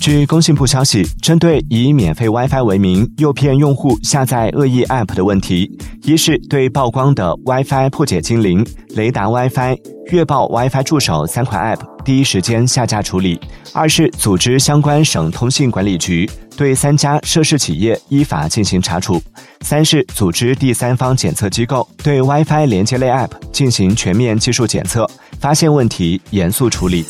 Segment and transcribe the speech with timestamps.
[0.00, 5.70] 据工信部消息针对以免费 wifi 为名诱骗用户下载恶意 app 的问题
[6.04, 8.66] 一是对曝光的 wifi 破解精灵
[8.96, 9.76] 雷达 wifi
[10.10, 13.38] 月报 wifi 助手三款 app 第一时间下架处理。
[13.74, 19.22] 二是组织相关省通信管理局对三家涉事企业依法进行查处。
[19.60, 25.06] 三是组织第三方检测机构对 wifi 连接类 app 进行全面技术检测
[25.38, 27.04] 发现问题严肃处理。